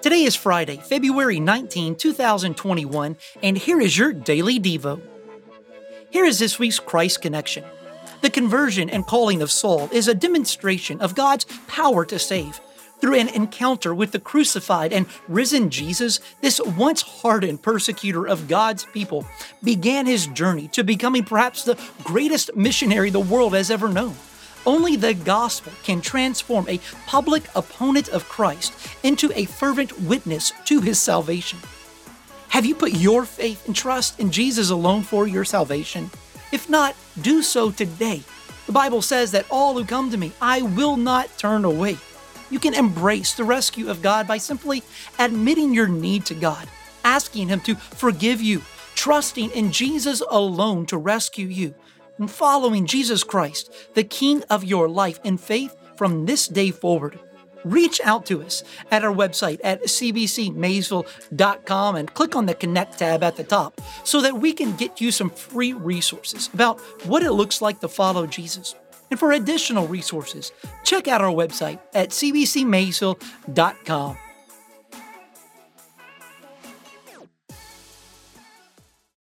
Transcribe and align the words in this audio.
Today 0.00 0.22
is 0.22 0.36
Friday, 0.36 0.76
February 0.76 1.40
19, 1.40 1.96
2021, 1.96 3.16
and 3.42 3.58
here 3.58 3.80
is 3.80 3.98
your 3.98 4.12
Daily 4.12 4.60
Devo. 4.60 5.02
Here 6.10 6.24
is 6.24 6.38
this 6.38 6.60
week's 6.60 6.78
Christ 6.78 7.20
Connection. 7.20 7.64
The 8.20 8.30
conversion 8.30 8.88
and 8.88 9.04
calling 9.04 9.42
of 9.42 9.50
Saul 9.50 9.88
is 9.90 10.06
a 10.06 10.14
demonstration 10.14 11.00
of 11.00 11.16
God's 11.16 11.46
power 11.66 12.04
to 12.04 12.18
save. 12.20 12.60
Through 13.00 13.16
an 13.16 13.28
encounter 13.28 13.92
with 13.92 14.12
the 14.12 14.20
crucified 14.20 14.92
and 14.92 15.06
risen 15.26 15.70
Jesus, 15.70 16.20
this 16.42 16.60
once 16.60 17.02
hardened 17.02 17.64
persecutor 17.64 18.24
of 18.28 18.46
God's 18.46 18.84
people 18.84 19.26
began 19.64 20.06
his 20.06 20.28
journey 20.28 20.68
to 20.68 20.84
becoming 20.84 21.24
perhaps 21.24 21.64
the 21.64 21.76
greatest 22.04 22.54
missionary 22.54 23.10
the 23.10 23.18
world 23.18 23.54
has 23.54 23.68
ever 23.68 23.88
known. 23.88 24.14
Only 24.68 24.96
the 24.96 25.14
gospel 25.14 25.72
can 25.82 26.02
transform 26.02 26.68
a 26.68 26.78
public 27.06 27.44
opponent 27.54 28.10
of 28.10 28.28
Christ 28.28 28.74
into 29.02 29.32
a 29.34 29.46
fervent 29.46 29.98
witness 30.02 30.52
to 30.66 30.82
his 30.82 31.00
salvation. 31.00 31.58
Have 32.50 32.66
you 32.66 32.74
put 32.74 32.92
your 32.92 33.24
faith 33.24 33.66
and 33.66 33.74
trust 33.74 34.20
in 34.20 34.30
Jesus 34.30 34.68
alone 34.68 35.04
for 35.04 35.26
your 35.26 35.46
salvation? 35.46 36.10
If 36.52 36.68
not, 36.68 36.94
do 37.22 37.40
so 37.40 37.70
today. 37.70 38.22
The 38.66 38.72
Bible 38.72 39.00
says 39.00 39.30
that 39.30 39.46
all 39.50 39.72
who 39.72 39.86
come 39.86 40.10
to 40.10 40.18
me, 40.18 40.32
I 40.38 40.60
will 40.60 40.98
not 40.98 41.38
turn 41.38 41.64
away. 41.64 41.96
You 42.50 42.58
can 42.58 42.74
embrace 42.74 43.32
the 43.32 43.44
rescue 43.44 43.88
of 43.88 44.02
God 44.02 44.28
by 44.28 44.36
simply 44.36 44.82
admitting 45.18 45.72
your 45.72 45.88
need 45.88 46.26
to 46.26 46.34
God, 46.34 46.68
asking 47.04 47.48
Him 47.48 47.60
to 47.60 47.74
forgive 47.74 48.42
you, 48.42 48.60
trusting 48.94 49.48
in 49.52 49.72
Jesus 49.72 50.20
alone 50.28 50.84
to 50.86 50.98
rescue 50.98 51.46
you, 51.46 51.74
and 52.18 52.30
following 52.30 52.86
Jesus 52.86 53.24
Christ, 53.24 53.72
the 53.94 54.04
King 54.04 54.44
of 54.50 54.64
your 54.64 54.88
life 54.88 55.18
in 55.24 55.38
faith 55.38 55.74
from 55.96 56.26
this 56.26 56.46
day 56.48 56.70
forward. 56.70 57.18
Reach 57.64 58.00
out 58.04 58.24
to 58.26 58.42
us 58.42 58.62
at 58.90 59.04
our 59.04 59.12
website 59.12 59.60
at 59.64 59.82
cbcmaysville.com 59.82 61.96
and 61.96 62.14
click 62.14 62.36
on 62.36 62.46
the 62.46 62.54
Connect 62.54 62.98
tab 62.98 63.22
at 63.22 63.36
the 63.36 63.44
top 63.44 63.78
so 64.04 64.20
that 64.20 64.38
we 64.38 64.52
can 64.52 64.76
get 64.76 65.00
you 65.00 65.10
some 65.10 65.30
free 65.30 65.72
resources 65.72 66.50
about 66.54 66.80
what 67.06 67.22
it 67.22 67.32
looks 67.32 67.60
like 67.60 67.80
to 67.80 67.88
follow 67.88 68.26
Jesus. 68.26 68.74
And 69.10 69.18
for 69.18 69.32
additional 69.32 69.86
resources, 69.86 70.52
check 70.84 71.08
out 71.08 71.22
our 71.22 71.32
website 71.32 71.80
at 71.94 72.10
cbcmaysville.com. 72.10 74.18